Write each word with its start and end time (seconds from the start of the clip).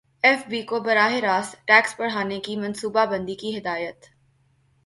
F 0.23 0.41
B 0.47 0.61
کو 0.61 0.79
براہ 0.79 1.13
راست 1.19 1.55
ٹیکس 1.67 1.93
بڑھانے 1.97 2.39
کی 2.39 2.55
منصوبہ 2.55 3.05
بندی 3.05 3.35
کی 3.35 3.57
ہدایت 3.57 4.05